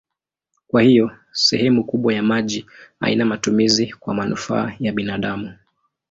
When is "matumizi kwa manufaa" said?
3.25-4.73